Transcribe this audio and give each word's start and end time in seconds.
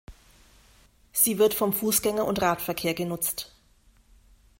Sie 1.11 1.37
wird 1.37 1.53
vom 1.53 1.73
Fußgänger- 1.73 2.25
und 2.25 2.41
Radverkehr 2.41 2.95
genutzt. 2.95 3.53